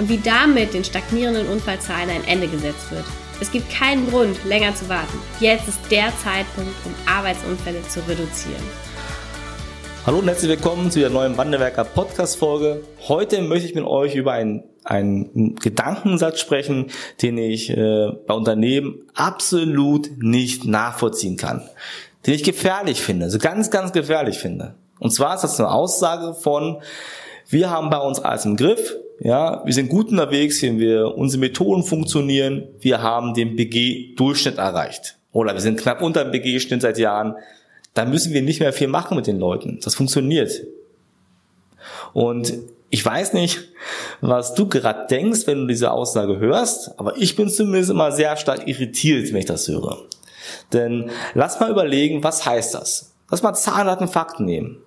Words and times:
und 0.00 0.08
wie 0.08 0.16
damit 0.16 0.72
den 0.72 0.82
stagnierenden 0.82 1.46
Unfallzahlen 1.46 2.08
ein 2.08 2.24
Ende 2.26 2.48
gesetzt 2.48 2.90
wird. 2.90 3.04
Es 3.38 3.52
gibt 3.52 3.70
keinen 3.70 4.08
Grund, 4.08 4.42
länger 4.46 4.74
zu 4.74 4.88
warten. 4.88 5.18
Jetzt 5.40 5.68
ist 5.68 5.78
der 5.90 6.10
Zeitpunkt, 6.24 6.72
um 6.86 6.94
Arbeitsunfälle 7.06 7.82
zu 7.86 8.00
reduzieren. 8.08 8.62
Hallo 10.06 10.20
und 10.20 10.26
herzlich 10.26 10.50
willkommen 10.50 10.90
zu 10.90 11.00
der 11.00 11.10
neuen 11.10 11.36
Wandelwerker 11.36 11.84
Podcast 11.84 12.38
Folge. 12.38 12.82
Heute 13.08 13.42
möchte 13.42 13.68
ich 13.68 13.74
mit 13.74 13.84
euch 13.84 14.14
über 14.14 14.32
einen, 14.32 14.62
einen 14.84 15.56
Gedankensatz 15.56 16.40
sprechen, 16.40 16.86
den 17.20 17.36
ich 17.36 17.68
äh, 17.68 18.10
bei 18.26 18.32
Unternehmen 18.32 19.02
absolut 19.14 20.10
nicht 20.16 20.64
nachvollziehen 20.64 21.36
kann. 21.36 21.68
Den 22.26 22.32
ich 22.32 22.42
gefährlich 22.42 23.02
finde, 23.02 23.26
also 23.26 23.38
ganz, 23.38 23.70
ganz 23.70 23.92
gefährlich 23.92 24.38
finde. 24.38 24.76
Und 24.98 25.10
zwar 25.10 25.34
ist 25.34 25.42
das 25.42 25.60
eine 25.60 25.70
Aussage 25.70 26.32
von, 26.32 26.80
wir 27.50 27.70
haben 27.70 27.90
bei 27.90 27.98
uns 27.98 28.18
alles 28.20 28.44
im 28.44 28.56
Griff, 28.56 28.96
ja, 29.20 29.62
wir 29.66 29.74
sind 29.74 29.88
gut 29.88 30.10
unterwegs, 30.10 30.62
wenn 30.62 30.78
wir, 30.78 31.14
unsere 31.16 31.40
Methoden 31.40 31.82
funktionieren, 31.82 32.68
wir 32.80 33.02
haben 33.02 33.34
den 33.34 33.54
BG-Durchschnitt 33.54 34.56
erreicht. 34.56 35.16
Oder 35.32 35.52
wir 35.52 35.60
sind 35.60 35.78
knapp 35.78 36.00
unter 36.00 36.24
dem 36.24 36.30
BG-Schnitt 36.30 36.80
seit 36.80 36.98
Jahren. 36.98 37.34
Da 37.92 38.04
müssen 38.04 38.32
wir 38.32 38.42
nicht 38.42 38.60
mehr 38.60 38.72
viel 38.72 38.88
machen 38.88 39.16
mit 39.16 39.26
den 39.26 39.38
Leuten. 39.38 39.78
Das 39.82 39.94
funktioniert. 39.94 40.64
Und 42.12 42.52
ich 42.88 43.04
weiß 43.04 43.34
nicht, 43.34 43.68
was 44.20 44.54
du 44.54 44.66
gerade 44.68 45.06
denkst, 45.08 45.46
wenn 45.46 45.60
du 45.60 45.66
diese 45.66 45.92
Aussage 45.92 46.38
hörst, 46.38 46.98
aber 46.98 47.16
ich 47.16 47.36
bin 47.36 47.48
zumindest 47.48 47.90
immer 47.90 48.10
sehr 48.10 48.36
stark 48.36 48.66
irritiert, 48.66 49.32
wenn 49.32 49.40
ich 49.40 49.44
das 49.44 49.68
höre. 49.68 49.98
Denn 50.72 51.10
lass 51.34 51.60
mal 51.60 51.70
überlegen, 51.70 52.24
was 52.24 52.44
heißt 52.46 52.74
das? 52.74 53.12
Lass 53.30 53.42
mal 53.42 53.54
Zahlen, 53.54 53.86
Daten, 53.86 54.08
Fakten 54.08 54.44
nehmen. 54.44 54.78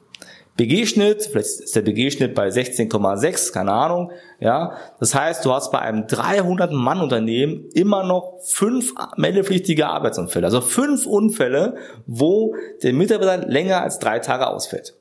BG-Schnitt, 0.57 1.29
vielleicht 1.31 1.61
ist 1.61 1.75
der 1.75 1.81
BG-Schnitt 1.81 2.35
bei 2.35 2.47
16,6, 2.47 3.51
keine 3.51 3.71
Ahnung, 3.71 4.11
ja. 4.39 4.77
Das 4.99 5.15
heißt, 5.15 5.43
du 5.45 5.51
hast 5.51 5.71
bei 5.71 5.79
einem 5.79 6.03
300-Mann-Unternehmen 6.03 7.69
immer 7.73 8.03
noch 8.03 8.39
fünf 8.43 8.93
meldepflichtige 9.17 9.87
Arbeitsunfälle. 9.87 10.45
Also 10.45 10.61
fünf 10.61 11.07
Unfälle, 11.07 11.77
wo 12.05 12.55
der 12.83 12.93
Mitarbeiter 12.93 13.47
länger 13.47 13.81
als 13.81 13.97
drei 13.97 14.19
Tage 14.19 14.47
ausfällt. 14.47 14.95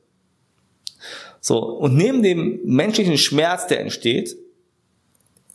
So. 1.40 1.58
Und 1.58 1.96
neben 1.96 2.22
dem 2.22 2.60
menschlichen 2.64 3.18
Schmerz, 3.18 3.66
der 3.66 3.80
entsteht, 3.80 4.36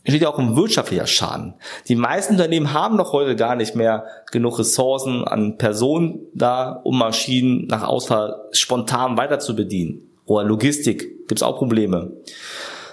entsteht 0.04 0.22
ja 0.22 0.28
auch 0.28 0.38
ein 0.38 0.56
wirtschaftlicher 0.56 1.06
Schaden. 1.06 1.54
Die 1.88 1.96
meisten 1.96 2.34
Unternehmen 2.34 2.72
haben 2.72 2.96
doch 2.96 3.12
heute 3.12 3.36
gar 3.36 3.56
nicht 3.56 3.74
mehr 3.74 4.04
genug 4.30 4.58
Ressourcen 4.58 5.24
an 5.24 5.58
Personen 5.58 6.20
da, 6.34 6.80
um 6.84 6.98
Maschinen 6.98 7.66
nach 7.66 7.82
Ausfall 7.82 8.36
spontan 8.52 9.16
weiter 9.16 9.38
zu 9.38 9.54
bedienen. 9.54 10.08
Oder 10.24 10.44
Logistik 10.44 11.26
gibt's 11.28 11.42
auch 11.42 11.58
Probleme. 11.58 12.12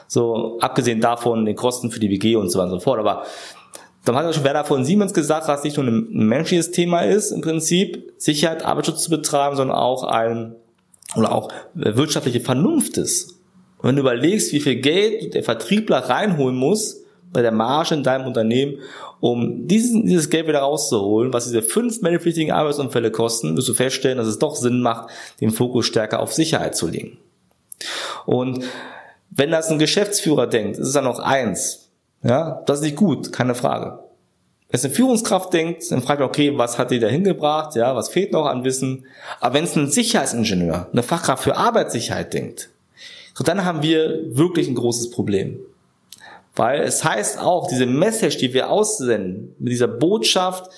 So, 0.07 0.57
abgesehen 0.61 1.01
davon 1.01 1.45
den 1.45 1.55
Kosten 1.55 1.91
für 1.91 1.99
die 1.99 2.09
WG 2.09 2.35
und 2.35 2.49
so 2.49 2.59
weiter 2.59 2.73
und 2.73 2.79
so 2.79 2.83
fort. 2.83 2.99
Aber 2.99 3.23
dann 4.05 4.15
hat 4.15 4.25
ja 4.25 4.33
schon 4.33 4.43
Werner 4.43 4.63
von 4.63 4.85
Siemens 4.85 5.13
gesagt, 5.13 5.49
dass 5.49 5.63
nicht 5.63 5.77
nur 5.77 5.85
ein 5.87 6.07
menschliches 6.11 6.71
Thema 6.71 7.01
ist, 7.01 7.31
im 7.31 7.41
Prinzip 7.41 8.13
Sicherheit, 8.17 8.63
Arbeitsschutz 8.63 9.03
zu 9.03 9.09
betreiben, 9.09 9.55
sondern 9.55 9.77
auch 9.77 10.03
ein, 10.03 10.55
oder 11.15 11.31
auch 11.31 11.51
wirtschaftliche 11.73 12.39
Vernunft 12.39 12.97
ist. 12.97 13.34
Und 13.85 13.89
wenn 13.89 13.97
du 13.97 14.01
überlegst, 14.01 14.51
wie 14.51 14.61
viel 14.61 14.77
Geld 14.77 15.35
der 15.35 15.43
Vertriebler 15.43 15.97
reinholen 15.97 16.55
muss, 16.55 17.03
bei 17.31 17.43
der 17.43 17.51
Marge 17.51 17.93
in 17.93 18.01
deinem 18.01 18.25
Unternehmen, 18.25 18.79
um 19.19 19.67
diesen, 19.67 20.07
dieses 20.07 20.31
Geld 20.31 20.47
wieder 20.47 20.61
rauszuholen, 20.61 21.31
was 21.31 21.45
diese 21.45 21.61
fünf 21.61 22.01
meldepflichtigen 22.01 22.51
Arbeitsunfälle 22.51 23.11
kosten, 23.11 23.55
wirst 23.55 23.67
du 23.67 23.75
feststellen, 23.75 24.17
dass 24.17 24.25
es 24.25 24.39
doch 24.39 24.55
Sinn 24.55 24.81
macht, 24.81 25.11
den 25.39 25.51
Fokus 25.51 25.85
stärker 25.85 26.19
auf 26.19 26.33
Sicherheit 26.33 26.75
zu 26.75 26.87
legen. 26.87 27.19
Und 28.25 28.63
wenn 29.29 29.51
das 29.51 29.69
ein 29.69 29.77
Geschäftsführer 29.77 30.47
denkt, 30.47 30.79
ist 30.79 30.87
es 30.87 30.93
dann 30.93 31.03
noch 31.03 31.19
eins. 31.19 31.91
Ja, 32.23 32.63
das 32.65 32.79
ist 32.79 32.85
nicht 32.85 32.95
gut, 32.95 33.31
keine 33.31 33.53
Frage. 33.53 33.99
Wenn 34.69 34.79
es 34.79 34.83
eine 34.83 34.95
Führungskraft 34.95 35.53
denkt, 35.53 35.91
dann 35.91 36.01
fragt 36.01 36.21
er, 36.21 36.25
okay, 36.25 36.57
was 36.57 36.79
hat 36.79 36.89
die 36.89 36.99
da 36.99 37.07
hingebracht? 37.07 37.75
Ja, 37.75 37.95
was 37.95 38.09
fehlt 38.09 38.31
noch 38.31 38.47
an 38.47 38.63
Wissen? 38.63 39.05
Aber 39.41 39.53
wenn 39.53 39.65
es 39.65 39.75
ein 39.75 39.91
Sicherheitsingenieur, 39.91 40.89
eine 40.91 41.03
Fachkraft 41.03 41.43
für 41.43 41.55
Arbeitssicherheit 41.55 42.33
denkt, 42.33 42.71
so 43.35 43.43
dann 43.43 43.65
haben 43.65 43.83
wir 43.83 44.35
wirklich 44.35 44.67
ein 44.67 44.75
großes 44.75 45.11
Problem. 45.11 45.59
Weil 46.55 46.81
es 46.81 47.03
heißt 47.03 47.37
auch, 47.39 47.67
diese 47.67 47.85
Message, 47.85 48.37
die 48.37 48.53
wir 48.53 48.69
aussenden, 48.69 49.53
mit 49.59 49.73
dieser 49.73 49.89
Botschaft, 49.89 50.71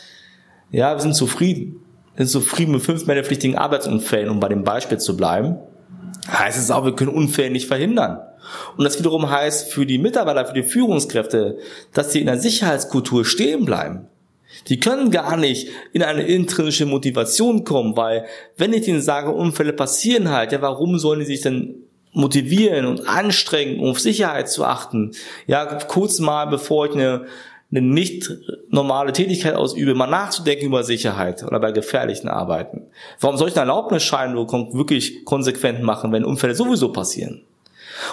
ja, 0.71 0.95
wir 0.95 0.99
sind 0.99 1.15
zufrieden. 1.15 1.79
Wir 2.15 2.25
sind 2.25 2.41
zufrieden 2.41 2.71
mit 2.71 2.81
fünf 2.81 3.05
meldepflichtigen 3.05 3.55
Arbeitsunfällen, 3.55 4.29
um 4.29 4.39
bei 4.39 4.49
dem 4.49 4.63
Beispiel 4.63 4.97
zu 4.97 5.15
bleiben. 5.15 5.57
Heißt 6.27 6.57
es 6.57 6.71
auch, 6.71 6.83
wir 6.83 6.95
können 6.95 7.11
Unfälle 7.11 7.51
nicht 7.51 7.67
verhindern. 7.67 8.21
Und 8.75 8.83
das 8.83 8.97
wiederum 8.97 9.29
heißt 9.29 9.71
für 9.71 9.85
die 9.85 9.99
Mitarbeiter, 9.99 10.45
für 10.47 10.55
die 10.55 10.63
Führungskräfte, 10.63 11.59
dass 11.93 12.11
sie 12.11 12.21
in 12.21 12.25
der 12.25 12.39
Sicherheitskultur 12.39 13.23
stehen 13.23 13.65
bleiben. 13.65 14.07
Die 14.67 14.79
können 14.79 15.11
gar 15.11 15.37
nicht 15.37 15.69
in 15.93 16.01
eine 16.01 16.23
intrinsische 16.23 16.87
Motivation 16.87 17.63
kommen, 17.63 17.95
weil 17.95 18.25
wenn 18.57 18.73
ich 18.73 18.87
ihnen 18.87 19.01
sage, 19.01 19.31
Unfälle 19.31 19.73
passieren 19.73 20.31
halt, 20.31 20.51
ja, 20.51 20.61
warum 20.61 20.97
sollen 20.97 21.19
die 21.19 21.25
sich 21.25 21.41
denn 21.41 21.86
motivieren 22.17 22.85
und 22.85 23.07
anstrengen, 23.07 23.79
um 23.79 23.91
auf 23.91 23.99
Sicherheit 23.99 24.49
zu 24.49 24.65
achten. 24.65 25.11
Ja, 25.45 25.65
kurz 25.65 26.19
mal, 26.19 26.45
bevor 26.45 26.87
ich 26.87 26.93
eine, 26.93 27.27
eine 27.71 27.81
nicht 27.81 28.29
normale 28.69 29.13
Tätigkeit 29.13 29.55
ausübe, 29.55 29.93
mal 29.93 30.07
nachzudenken 30.07 30.65
über 30.65 30.83
Sicherheit 30.83 31.43
oder 31.43 31.59
bei 31.59 31.71
gefährlichen 31.71 32.27
Arbeiten. 32.27 32.87
Warum 33.19 33.37
soll 33.37 33.49
ich 33.49 33.55
einen 33.55 33.69
Erlaubnisschein 33.69 34.35
wirklich 34.35 35.25
konsequent 35.25 35.83
machen, 35.83 36.11
wenn 36.11 36.25
Unfälle 36.25 36.55
sowieso 36.55 36.91
passieren? 36.91 37.41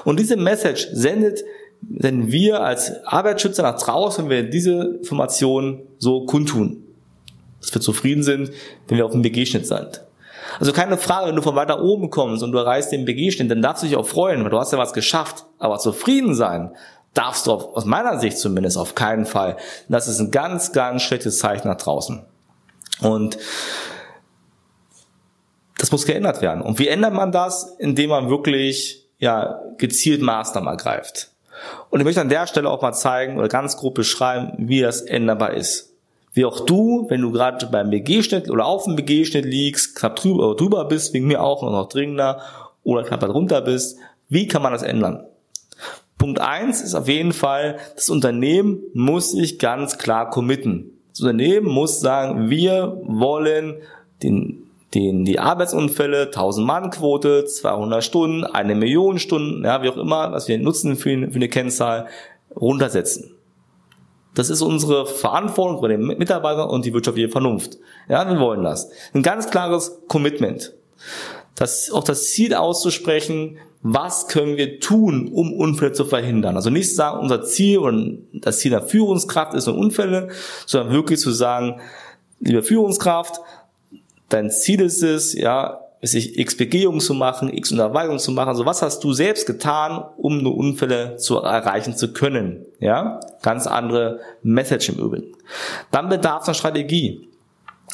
Und 0.04 0.20
diese 0.20 0.36
Message 0.36 0.88
sendet 0.92 1.44
denn 1.86 2.32
wir 2.32 2.62
als 2.62 3.04
Arbeitsschützer 3.04 3.62
nach 3.62 3.78
draußen, 3.78 4.28
wenn 4.28 4.44
wir 4.44 4.50
diese 4.50 4.96
Informationen 4.98 5.82
so 5.98 6.24
kundtun. 6.24 6.82
Dass 7.60 7.74
wir 7.74 7.80
zufrieden 7.80 8.22
sind, 8.22 8.50
wenn 8.88 8.98
wir 8.98 9.06
auf 9.06 9.12
dem 9.12 9.22
BG-Schnitt 9.22 9.66
sind. 9.66 10.02
Also 10.60 10.72
keine 10.72 10.96
Frage, 10.96 11.28
wenn 11.28 11.36
du 11.36 11.42
von 11.42 11.56
weiter 11.56 11.82
oben 11.82 12.10
kommst 12.10 12.42
und 12.42 12.52
du 12.52 12.58
erreichst 12.58 12.92
den 12.92 13.04
BG-Schnitt, 13.04 13.50
dann 13.50 13.62
darfst 13.62 13.82
du 13.82 13.86
dich 13.86 13.96
auch 13.96 14.06
freuen, 14.06 14.42
weil 14.42 14.50
du 14.50 14.58
hast 14.58 14.72
ja 14.72 14.78
was 14.78 14.92
geschafft. 14.92 15.44
Aber 15.58 15.78
zufrieden 15.78 16.34
sein 16.34 16.74
darfst 17.14 17.46
du 17.46 17.52
auf, 17.52 17.76
aus 17.76 17.84
meiner 17.84 18.18
Sicht 18.18 18.38
zumindest 18.38 18.76
auf 18.76 18.94
keinen 18.94 19.26
Fall. 19.26 19.56
Das 19.88 20.08
ist 20.08 20.18
ein 20.20 20.30
ganz, 20.30 20.72
ganz 20.72 21.02
schlechtes 21.02 21.38
Zeichen 21.38 21.68
nach 21.68 21.76
draußen. 21.76 22.24
Und 23.00 23.38
das 25.78 25.92
muss 25.92 26.06
geändert 26.06 26.40
werden. 26.42 26.62
Und 26.62 26.78
wie 26.78 26.88
ändert 26.88 27.14
man 27.14 27.32
das? 27.32 27.76
Indem 27.78 28.10
man 28.10 28.28
wirklich 28.28 29.08
ja, 29.18 29.60
gezielt 29.78 30.22
Maßnahmen 30.22 30.68
ergreift. 30.68 31.30
Und 31.90 32.00
ich 32.00 32.04
möchte 32.04 32.20
an 32.20 32.28
der 32.28 32.46
Stelle 32.46 32.68
auch 32.68 32.82
mal 32.82 32.92
zeigen 32.92 33.38
oder 33.38 33.48
ganz 33.48 33.76
grob 33.76 33.94
beschreiben, 33.94 34.52
wie 34.58 34.80
das 34.80 35.00
änderbar 35.00 35.54
ist. 35.54 35.93
Wie 36.34 36.44
auch 36.44 36.60
du, 36.60 37.06
wenn 37.08 37.20
du 37.20 37.30
gerade 37.30 37.66
beim 37.66 37.90
BG-Schnitt 37.90 38.50
oder 38.50 38.66
auf 38.66 38.84
dem 38.84 38.96
BG-Schnitt 38.96 39.44
liegst, 39.44 39.94
knapp 39.94 40.16
drüber, 40.16 40.56
drüber 40.56 40.84
bist, 40.84 41.14
wegen 41.14 41.28
mir 41.28 41.42
auch 41.42 41.62
noch 41.62 41.88
dringender, 41.88 42.40
oder 42.82 43.04
knapp 43.04 43.20
darunter 43.20 43.62
bist, 43.62 43.98
wie 44.28 44.46
kann 44.46 44.60
man 44.60 44.72
das 44.72 44.82
ändern? 44.82 45.24
Punkt 46.18 46.40
eins 46.40 46.80
ist 46.80 46.94
auf 46.94 47.08
jeden 47.08 47.32
Fall, 47.32 47.78
das 47.94 48.10
Unternehmen 48.10 48.82
muss 48.94 49.32
sich 49.32 49.58
ganz 49.58 49.98
klar 49.98 50.30
committen. 50.30 50.90
Das 51.10 51.20
Unternehmen 51.20 51.66
muss 51.66 52.00
sagen, 52.00 52.50
wir 52.50 53.00
wollen 53.04 53.76
den, 54.22 54.64
den, 54.94 55.24
die 55.24 55.38
Arbeitsunfälle, 55.38 56.26
1000 56.26 56.66
Mann 56.66 56.90
Quote, 56.90 57.44
200 57.44 58.02
Stunden, 58.02 58.44
eine 58.44 58.74
Million 58.74 59.18
Stunden, 59.18 59.64
ja, 59.64 59.82
wie 59.82 59.88
auch 59.88 59.96
immer, 59.96 60.32
was 60.32 60.48
wir 60.48 60.58
nutzen 60.58 60.96
für, 60.96 61.30
für 61.30 61.34
eine 61.34 61.48
Kennzahl, 61.48 62.06
runtersetzen. 62.56 63.34
Das 64.34 64.50
ist 64.50 64.62
unsere 64.62 65.06
Verantwortung 65.06 65.80
bei 65.80 65.88
den 65.88 66.04
Mitarbeitern 66.06 66.68
und 66.68 66.84
die 66.84 66.92
wirtschaftliche 66.92 67.28
Vernunft. 67.28 67.78
Ja, 68.08 68.28
wir 68.28 68.38
wollen 68.40 68.64
das. 68.64 68.90
Ein 69.12 69.22
ganz 69.22 69.50
klares 69.50 70.00
Commitment. 70.08 70.74
Das, 71.54 71.90
auch 71.92 72.02
das 72.02 72.32
Ziel 72.32 72.54
auszusprechen, 72.54 73.58
was 73.82 74.28
können 74.28 74.56
wir 74.56 74.80
tun, 74.80 75.28
um 75.28 75.52
Unfälle 75.52 75.92
zu 75.92 76.04
verhindern. 76.04 76.56
Also 76.56 76.70
nicht 76.70 76.94
sagen, 76.94 77.20
unser 77.20 77.42
Ziel 77.44 77.78
und 77.78 78.26
das 78.32 78.58
Ziel 78.58 78.70
der 78.70 78.82
Führungskraft 78.82 79.54
ist 79.54 79.66
nur 79.66 79.76
Unfälle, 79.76 80.28
sondern 80.66 80.92
wirklich 80.92 81.20
zu 81.20 81.30
sagen, 81.30 81.80
liebe 82.40 82.62
Führungskraft, 82.62 83.40
dein 84.30 84.50
Ziel 84.50 84.80
ist 84.80 85.02
es, 85.02 85.34
ja, 85.34 85.83
sich 86.06 86.38
x 86.38 86.56
Begehungen 86.56 87.00
zu 87.00 87.14
machen, 87.14 87.52
x 87.52 87.72
Unterweisungen 87.72 88.18
zu 88.18 88.32
machen. 88.32 88.48
Also 88.48 88.66
was 88.66 88.82
hast 88.82 89.02
du 89.04 89.12
selbst 89.12 89.46
getan, 89.46 90.04
um 90.16 90.38
nur 90.38 90.56
Unfälle 90.56 91.16
zu 91.16 91.38
erreichen 91.38 91.96
zu 91.96 92.12
können? 92.12 92.64
Ja, 92.80 93.20
ganz 93.42 93.66
andere 93.66 94.20
Message 94.42 94.90
im 94.90 94.96
Übrigen. 94.96 95.32
Dann 95.90 96.08
bedarf 96.08 96.42
es 96.42 96.48
einer 96.48 96.54
Strategie. 96.54 97.28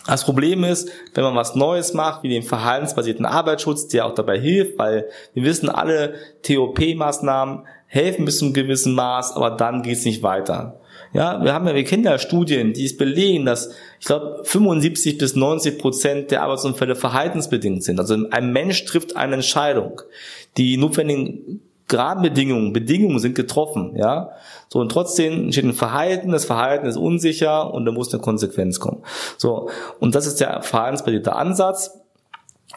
Das 0.06 0.24
Problem 0.24 0.64
ist, 0.64 0.88
wenn 1.14 1.24
man 1.24 1.34
was 1.34 1.54
Neues 1.54 1.92
macht, 1.92 2.22
wie 2.22 2.28
den 2.28 2.42
verhaltensbasierten 2.42 3.26
Arbeitsschutz, 3.26 3.88
der 3.88 4.06
auch 4.06 4.14
dabei 4.14 4.38
hilft, 4.38 4.78
weil 4.78 5.08
wir 5.34 5.44
wissen, 5.44 5.68
alle 5.68 6.14
TOP-Maßnahmen 6.42 7.66
helfen 7.86 8.24
bis 8.24 8.38
zu 8.38 8.46
einem 8.46 8.54
gewissen 8.54 8.94
Maß, 8.94 9.32
aber 9.36 9.50
dann 9.50 9.82
geht 9.82 9.98
es 9.98 10.04
nicht 10.04 10.22
weiter. 10.22 10.80
Ja, 11.12 11.42
wir 11.42 11.52
haben 11.52 11.66
ja, 11.66 11.74
wir 11.74 11.84
kennen 11.84 12.04
ja 12.04 12.18
Studien, 12.18 12.72
die 12.72 12.84
es 12.84 12.96
belegen, 12.96 13.44
dass 13.44 13.70
ich 13.98 14.06
glaube 14.06 14.42
75 14.44 15.18
bis 15.18 15.34
90 15.34 15.78
Prozent 15.78 16.30
der 16.30 16.42
Arbeitsunfälle 16.42 16.94
verhaltensbedingt 16.94 17.82
sind. 17.82 17.98
Also 17.98 18.16
ein 18.30 18.52
Mensch 18.52 18.84
trifft 18.84 19.16
eine 19.16 19.34
Entscheidung. 19.34 20.02
Die 20.56 20.76
notwendigen 20.76 21.60
Gradbedingungen, 21.88 22.72
Bedingungen 22.72 23.18
sind 23.18 23.34
getroffen, 23.34 23.96
ja. 23.96 24.30
So, 24.72 24.78
und 24.78 24.92
trotzdem 24.92 25.44
entsteht 25.44 25.64
ein 25.64 25.72
Verhalten, 25.72 26.30
das 26.30 26.44
Verhalten 26.44 26.86
ist 26.86 26.96
unsicher 26.96 27.74
und 27.74 27.84
da 27.86 27.92
muss 27.92 28.12
eine 28.14 28.22
Konsequenz 28.22 28.78
kommen. 28.78 29.02
So, 29.36 29.68
und 29.98 30.14
das 30.14 30.26
ist 30.26 30.40
der 30.40 30.62
verhaltensbasierte 30.62 31.34
Ansatz 31.34 31.98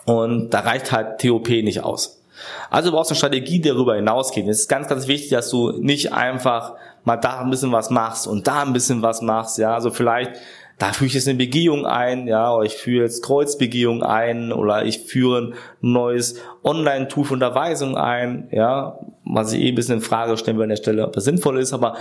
und 0.06 0.50
da 0.50 0.62
reicht 0.62 0.92
halt 0.92 1.22
TOP 1.22 1.50
nicht 1.50 1.84
aus. 1.84 2.24
Also 2.72 2.90
du 2.90 2.95
brauchst 2.95 3.12
eine 3.12 3.18
Strategie, 3.18 3.60
die 3.60 3.69
darüber 3.69 3.95
hinausgeht. 3.95 4.48
Es 4.48 4.62
ist 4.62 4.68
ganz, 4.68 4.88
ganz 4.88 5.07
wichtig, 5.07 5.30
dass 5.30 5.51
du 5.51 5.72
nicht 5.72 6.13
einfach 6.13 6.74
mal 7.04 7.18
da 7.18 7.42
ein 7.42 7.51
bisschen 7.51 7.72
was 7.72 7.92
machst 7.92 8.25
und 8.25 8.48
da 8.48 8.63
ein 8.63 8.74
bisschen 8.74 9.04
was 9.04 9.22
machst, 9.22 9.60
ja. 9.60 9.75
Also 9.75 9.92
vielleicht 9.92 10.31
da 10.78 10.92
führe 10.92 11.08
ich 11.08 11.14
jetzt 11.14 11.28
eine 11.28 11.38
Begehung 11.38 11.86
ein, 11.86 12.28
ja, 12.28 12.54
oder 12.54 12.66
ich 12.66 12.75
führe 12.75 13.04
jetzt 13.04 13.24
Kreuzbegehung 13.24 14.04
ein 14.04 14.52
oder 14.52 14.86
ich 14.86 15.00
führe 15.00 15.42
ein 15.42 15.54
neues 15.81 16.36
Online-Tool 16.64 17.25
für 17.25 17.34
Unterweisung 17.34 17.98
ein, 17.98 18.48
ja, 18.52 19.00
was 19.25 19.54
ich 19.54 19.62
eh 19.62 19.70
ein 19.70 19.75
bisschen 19.75 19.96
in 19.96 20.02
Frage 20.02 20.38
stellen 20.38 20.58
will 20.58 20.64
an 20.64 20.70
der 20.70 20.78
Stelle, 20.78 21.06
ob 21.06 21.14
das 21.14 21.25
sinnvoll 21.25 21.60
ist, 21.60 21.74
aber 21.74 21.96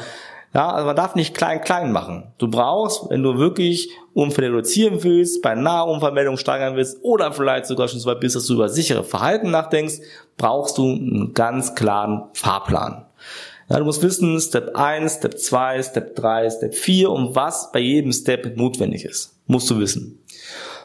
ja, 0.55 0.71
also 0.71 0.87
man 0.87 0.97
darf 0.97 1.15
nicht 1.15 1.35
klein 1.35 1.63
klein 1.63 1.93
machen. 1.93 2.25
Du 2.37 2.49
brauchst, 2.49 3.09
wenn 3.09 3.23
du 3.23 3.39
wirklich 3.39 3.89
Unfälle 4.13 4.49
reduzieren 4.49 5.03
willst, 5.03 5.41
bei 5.41 5.55
Nahunfallmeldungen 5.55 6.37
steigern 6.37 6.77
willst 6.77 6.99
oder 7.03 7.33
vielleicht 7.33 7.67
sogar 7.67 7.89
schon 7.89 8.01
so 8.01 8.11
weit 8.11 8.21
bist, 8.21 8.37
dass 8.37 8.47
du 8.47 8.55
über 8.55 8.69
sichere 8.69 9.03
Verhalten 9.03 9.51
nachdenkst, 9.51 10.01
brauchst 10.37 10.77
du 10.77 10.91
einen 10.91 11.33
ganz 11.33 11.75
klaren 11.75 12.25
Fahrplan. 12.35 13.07
Ja, 13.73 13.79
du 13.79 13.87
musst 13.87 14.03
wissen, 14.03 14.39
Step 14.39 14.77
1, 14.77 15.15
Step 15.15 15.39
2, 15.39 15.83
Step 15.83 16.15
3, 16.17 16.51
Step 16.51 16.75
4 16.75 17.09
und 17.09 17.35
was 17.35 17.73
bei 17.73 17.79
jedem 17.79 18.13
Step 18.13 18.55
notwendig 18.55 19.07
ist. 19.07 19.39
Musst 19.47 19.71
du 19.71 19.79
wissen. 19.79 20.23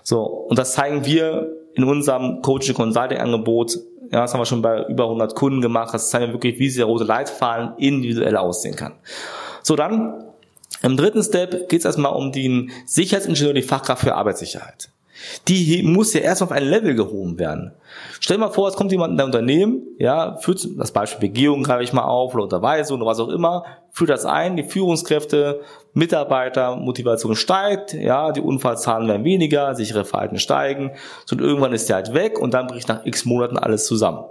So, 0.03 0.23
und 0.23 0.57
das 0.57 0.71
zeigen 0.71 1.03
wir 1.03 1.51
in 1.75 1.83
unserem 1.83 2.41
Coaching 2.41 2.75
Consulting 2.75 3.17
Angebot. 3.17 3.77
Ja, 4.09 4.21
das 4.21 4.33
haben 4.33 4.39
wir 4.39 4.45
schon 4.45 4.61
bei 4.61 4.85
über 4.85 5.03
100 5.03 5.35
Kunden 5.35 5.59
gemacht. 5.59 5.93
Das 5.93 6.09
zeigen 6.11 6.27
wir 6.27 6.33
wirklich, 6.35 6.59
wie 6.59 6.67
dieser 6.67 6.85
rote 6.85 7.03
Leitfaden 7.03 7.73
individuell 7.77 8.37
aussehen 8.37 8.77
kann. 8.77 8.93
So, 9.63 9.75
dann 9.75 10.23
im 10.81 10.95
dritten 10.95 11.21
Step 11.21 11.67
geht 11.67 11.79
es 11.79 11.85
erstmal 11.85 12.13
um 12.13 12.31
den 12.31 12.71
Sicherheitsingenieur, 12.85 13.53
die 13.53 13.63
Fachkraft 13.63 14.03
für 14.03 14.15
Arbeitssicherheit 14.15 14.91
die 15.47 15.83
muss 15.83 16.13
ja 16.13 16.21
erst 16.21 16.43
auf 16.43 16.51
ein 16.51 16.63
Level 16.63 16.95
gehoben 16.95 17.39
werden. 17.39 17.73
Stell 18.19 18.37
dir 18.37 18.41
mal 18.41 18.51
vor, 18.51 18.67
es 18.67 18.75
kommt 18.75 18.91
jemand 18.91 19.11
in 19.11 19.17
dein 19.17 19.27
Unternehmen, 19.27 19.83
ja, 19.97 20.37
führt 20.37 20.67
das 20.77 20.91
Beispiel 20.91 21.29
Begehung 21.29 21.63
greife 21.63 21.83
ich 21.83 21.93
mal 21.93 22.03
auf 22.03 22.33
oder 22.33 22.43
Unterweisung 22.43 22.97
oder 22.97 23.09
was 23.09 23.19
auch 23.19 23.29
immer, 23.29 23.63
führt 23.91 24.09
das 24.09 24.25
ein, 24.25 24.55
die 24.55 24.63
Führungskräfte, 24.63 25.61
Mitarbeiter, 25.93 26.75
Motivation 26.75 27.35
steigt, 27.35 27.93
ja, 27.93 28.31
die 28.31 28.41
Unfallzahlen 28.41 29.07
werden 29.07 29.23
weniger, 29.23 29.73
sichere 29.75 30.05
Verhalten 30.05 30.39
steigen, 30.39 30.91
so 31.25 31.35
und 31.35 31.41
irgendwann 31.41 31.73
ist 31.73 31.89
der 31.89 31.97
halt 31.97 32.13
weg 32.13 32.39
und 32.39 32.53
dann 32.53 32.67
bricht 32.67 32.87
nach 32.87 33.05
x 33.05 33.25
Monaten 33.25 33.57
alles 33.57 33.85
zusammen. 33.85 34.25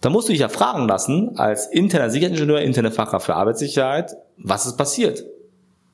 Da 0.00 0.10
musst 0.10 0.28
du 0.28 0.32
dich 0.32 0.40
ja 0.40 0.48
fragen 0.48 0.86
lassen, 0.86 1.36
als 1.38 1.66
interner 1.66 2.10
Sicherheitsingenieur, 2.10 2.60
interne 2.60 2.92
Fachkraft 2.92 3.26
für 3.26 3.34
Arbeitssicherheit, 3.34 4.16
was 4.36 4.66
ist 4.66 4.76
passiert? 4.76 5.24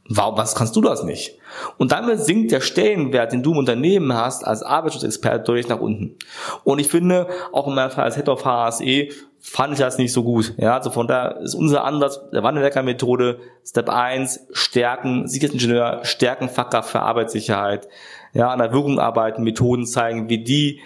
Warum, 0.08 0.36
was 0.36 0.54
kannst 0.54 0.76
du 0.76 0.82
das 0.82 1.02
nicht? 1.02 1.38
Und 1.78 1.92
damit 1.92 2.20
sinkt 2.20 2.52
der 2.52 2.60
Stellenwert, 2.60 3.32
den 3.32 3.42
du 3.42 3.52
im 3.52 3.58
Unternehmen 3.58 4.12
hast, 4.12 4.46
als 4.46 4.62
Arbeitsschutzexperte 4.62 5.44
deutlich 5.44 5.68
nach 5.68 5.80
unten. 5.80 6.16
Und 6.62 6.78
ich 6.78 6.88
finde, 6.88 7.26
auch 7.52 7.66
in 7.66 7.74
meinem 7.74 7.90
Fall 7.90 8.04
als 8.04 8.16
Head 8.16 8.28
of 8.28 8.44
HSE, 8.44 9.08
fand 9.40 9.74
ich 9.74 9.78
das 9.78 9.96
nicht 9.96 10.12
so 10.12 10.22
gut. 10.22 10.54
Ja, 10.58 10.74
also 10.74 10.90
von 10.90 11.06
daher 11.06 11.40
ist 11.40 11.54
unser 11.54 11.84
Ansatz 11.84 12.20
der 12.32 12.42
Wandelwerker-Methode 12.42 13.40
Step 13.64 13.88
1, 13.88 14.48
stärken, 14.52 15.26
Sicherheitsingenieur, 15.26 16.00
stärken 16.04 16.50
Fachkraft 16.50 16.90
für 16.90 17.00
Arbeitssicherheit, 17.00 17.88
ja, 18.34 18.50
an 18.50 18.58
der 18.58 18.72
Wirkung 18.72 18.98
arbeiten, 18.98 19.42
Methoden 19.42 19.86
zeigen, 19.86 20.28
wie 20.28 20.42
die 20.44 20.80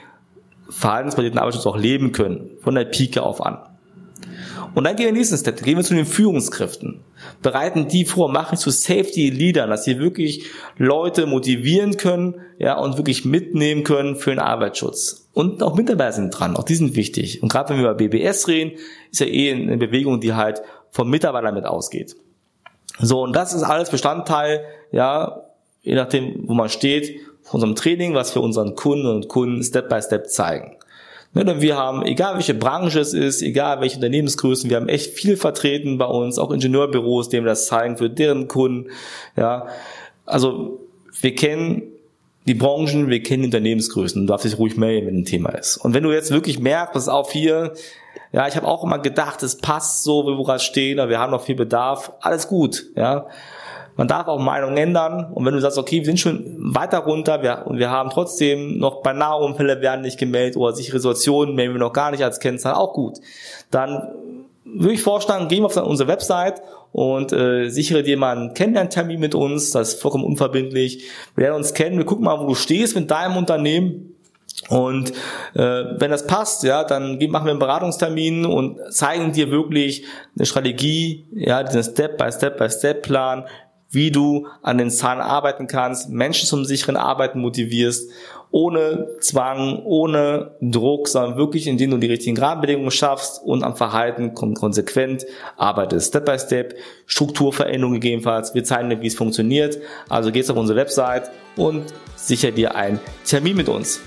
verhaltensbasierten 0.71 1.41
Arbeitsschutz 1.41 1.67
auch 1.67 1.77
leben 1.77 2.13
können, 2.13 2.51
von 2.61 2.75
der 2.75 2.85
Pike 2.85 3.23
auf 3.23 3.45
an. 3.45 3.59
Und 4.79 4.85
dann 4.85 4.95
gehen 4.95 5.07
wir 5.07 5.09
in 5.09 5.15
den 5.17 5.19
nächsten 5.19 5.37
Step, 5.37 5.61
gehen 5.61 5.77
wir 5.77 5.83
zu 5.83 5.95
den 5.95 6.07
Führungskräften. 6.07 7.01
Bereiten 7.43 7.89
die 7.89 8.05
vor, 8.05 8.31
machen 8.31 8.57
zu 8.57 8.71
Safety 8.71 9.29
Leadern, 9.29 9.71
dass 9.71 9.83
sie 9.83 9.99
wirklich 9.99 10.45
Leute 10.77 11.27
motivieren 11.27 11.97
können, 11.97 12.37
ja, 12.61 12.79
und 12.79 12.97
wirklich 12.97 13.25
mitnehmen 13.25 13.83
können 13.83 14.15
für 14.15 14.31
den 14.31 14.39
Arbeitsschutz. 14.39 15.29
Und 15.33 15.65
auch 15.65 15.75
Mitarbeiter 15.75 16.13
sind 16.13 16.31
dran, 16.31 16.57
auch 16.57 16.63
die 16.63 16.77
sind 16.77 16.95
wichtig. 16.95 17.43
Und 17.43 17.51
gerade 17.51 17.71
wenn 17.71 17.79
wir 17.79 17.91
über 17.91 17.95
BBS 17.95 18.47
reden, 18.47 18.79
ist 19.11 19.19
ja 19.19 19.27
eh 19.27 19.51
eine 19.51 19.79
Bewegung, 19.79 20.21
die 20.21 20.35
halt 20.35 20.63
vom 20.93 21.11
Mitarbeiter 21.11 21.51
mit 21.51 21.65
ausgeht. 21.65 22.15
So, 23.01 23.23
und 23.23 23.35
das 23.35 23.55
ist 23.55 23.65
alles 23.65 23.91
Bestandteil, 23.91 24.63
ja, 24.93 25.43
je 25.83 25.97
nachdem, 25.97 26.45
wo 26.47 26.55
man 26.55 26.69
steht, 26.69 27.19
von 27.43 27.57
unserem 27.57 27.75
Training, 27.75 28.15
was 28.15 28.33
wir 28.37 28.43
unseren 28.43 28.77
Kunden 28.77 29.09
und 29.09 29.27
Kunden 29.27 29.61
Step 29.61 29.89
by 29.89 30.01
Step 30.01 30.29
zeigen. 30.29 30.77
Ne, 31.35 31.61
wir 31.61 31.77
haben, 31.77 32.03
egal 32.05 32.35
welche 32.35 32.55
Branche 32.55 33.01
es 33.01 33.13
ist, 33.13 33.43
egal 33.43 33.81
welche 33.81 33.97
Unternehmensgrößen, 33.97 34.71
wir 34.71 34.77
haben 34.77 34.89
echt 34.89 35.13
viel 35.15 35.37
vertreten 35.37 35.99
bei 35.99 36.07
uns, 36.07 36.39
auch 36.39 36.51
Ingenieurbüros, 36.51 37.29
denen 37.29 37.45
wir 37.45 37.51
das 37.51 37.67
zeigen 37.67 37.97
für 37.97 38.09
deren 38.09 38.49
Kunden. 38.49 38.91
Ja, 39.37 39.67
also 40.25 40.81
wir 41.21 41.35
kennen 41.35 41.83
die 42.47 42.55
Branchen, 42.55 43.09
wir 43.09 43.23
kennen 43.23 43.43
die 43.43 43.49
Unternehmensgrößen. 43.49 44.23
Du 44.23 44.27
darfst 44.27 44.47
dich 44.47 44.59
ruhig 44.59 44.77
melden, 44.77 45.07
wenn 45.07 45.19
ein 45.19 45.25
Thema 45.27 45.51
ist. 45.51 45.77
Und 45.77 45.93
wenn 45.93 46.03
du 46.03 46.13
jetzt 46.13 46.31
wirklich 46.31 46.59
merkst, 46.59 46.95
pass 46.95 47.09
auf 47.09 47.31
hier, 47.31 47.75
ja, 48.33 48.49
ich 48.49 48.57
habe 48.57 48.67
auch 48.67 48.83
immer 48.85 48.99
gedacht, 48.99 49.43
es 49.43 49.59
passt 49.59 50.05
so, 50.05 50.25
wie 50.25 50.37
wir 50.37 50.45
gerade 50.45 50.61
stehen, 50.61 50.99
aber 50.99 51.11
wir 51.11 51.19
haben 51.19 51.31
noch 51.31 51.43
viel 51.43 51.55
Bedarf, 51.55 52.13
alles 52.21 52.49
gut, 52.49 52.87
ja. 52.97 53.27
Man 53.99 54.07
darf 54.07 54.29
auch 54.29 54.39
Meinung 54.39 54.77
ändern. 54.77 55.33
Und 55.33 55.45
wenn 55.45 55.55
du 55.55 55.61
sagst, 55.61 55.77
okay, 55.77 55.99
wir 55.99 56.05
sind 56.05 56.21
schon 56.21 56.55
weiter 56.57 56.99
runter 56.99 57.43
wir, 57.43 57.67
und 57.67 57.79
wir 57.79 57.91
haben 57.91 58.11
trotzdem 58.11 58.79
noch 58.79 59.03
bei 59.03 59.13
Nahunfälle 59.13 59.81
werden 59.81 60.03
nicht 60.03 60.19
gemeldet 60.19 60.57
oder 60.57 60.73
sichere 60.73 61.01
Situationen 61.01 61.57
melden 61.57 61.75
wir 61.75 61.81
noch 61.81 61.93
gar 61.93 62.13
nicht 62.13 62.23
als 62.23 62.39
Kennzahl, 62.39 62.75
auch 62.75 62.93
gut. 62.93 63.19
Dann 63.73 64.09
würde 64.65 64.95
ich 64.95 65.03
vorschlagen, 65.03 65.49
gehen 65.49 65.63
wir 65.63 65.67
auf 65.67 65.77
unsere 65.77 66.09
Website 66.09 66.63
und 66.93 67.33
äh, 67.33 67.71
sichere 67.71 68.05
dir 68.05 68.17
mal 68.17 68.37
einen 68.37 68.55
Kennenlerntermin 68.55 69.19
mit 69.19 69.35
uns. 69.35 69.73
Das 69.73 69.95
ist 69.95 70.01
vollkommen 70.01 70.25
unverbindlich. 70.25 71.05
Wir 71.35 71.47
lernen 71.47 71.57
uns 71.57 71.75
kennen, 71.75 71.99
wir 71.99 72.07
gucken 72.07 72.25
mal, 72.25 72.39
wo 72.39 72.47
du 72.47 72.55
stehst 72.55 72.95
mit 72.95 73.11
deinem 73.11 73.37
Unternehmen. 73.37 74.15
Und 74.69 75.11
äh, 75.55 75.85
wenn 75.99 76.11
das 76.11 76.27
passt, 76.27 76.63
ja, 76.63 76.85
dann 76.85 77.19
machen 77.29 77.47
wir 77.47 77.51
einen 77.51 77.59
Beratungstermin 77.59 78.47
und 78.47 78.79
zeigen 78.93 79.33
dir 79.33 79.51
wirklich 79.51 80.05
eine 80.37 80.47
Strategie, 80.47 81.27
ja, 81.33 81.63
diesen 81.63 81.83
Step-by-Step-by-Step-Plan, 81.83 83.45
wie 83.91 84.11
du 84.11 84.47
an 84.63 84.79
den 84.79 84.91
Zahlen 84.91 85.21
arbeiten 85.21 85.67
kannst, 85.67 86.11
Menschen 86.11 86.47
zum 86.47 86.65
sicheren 86.65 86.97
Arbeiten 86.97 87.41
motivierst, 87.41 88.11
ohne 88.51 89.09
Zwang, 89.21 89.83
ohne 89.85 90.53
Druck, 90.61 91.09
sondern 91.09 91.37
wirklich, 91.37 91.67
indem 91.67 91.91
du 91.91 91.99
die 91.99 92.07
richtigen 92.07 92.39
Rahmenbedingungen 92.39 92.91
schaffst 92.91 93.43
und 93.43 93.63
am 93.63 93.77
Verhalten 93.77 94.35
konsequent 94.35 95.27
arbeitest. 95.57 96.09
Step 96.09 96.25
by 96.25 96.39
Step, 96.39 96.75
Strukturveränderung 97.07 97.95
gegebenenfalls. 97.95 98.55
Wir 98.55 98.65
zeigen 98.65 98.91
dir, 98.91 99.01
wie 99.03 99.07
es 99.07 99.15
funktioniert. 99.15 99.79
Also 100.09 100.33
gehst 100.33 100.51
auf 100.51 100.57
unsere 100.57 100.79
Website 100.79 101.31
und 101.57 101.85
sicher 102.17 102.51
dir 102.51 102.75
einen 102.75 103.01
Termin 103.25 103.57
mit 103.57 103.69
uns. 103.69 104.01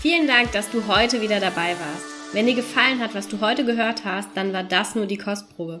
Vielen 0.00 0.26
Dank, 0.26 0.52
dass 0.52 0.70
du 0.70 0.86
heute 0.88 1.20
wieder 1.20 1.40
dabei 1.40 1.70
warst. 1.70 2.06
Wenn 2.32 2.46
dir 2.46 2.54
gefallen 2.54 3.00
hat, 3.00 3.14
was 3.14 3.28
du 3.28 3.40
heute 3.40 3.64
gehört 3.64 4.04
hast, 4.04 4.30
dann 4.34 4.52
war 4.52 4.64
das 4.64 4.94
nur 4.94 5.06
die 5.06 5.16
Kostprobe. 5.16 5.80